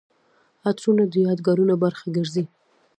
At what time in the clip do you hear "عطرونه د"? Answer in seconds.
0.69-1.13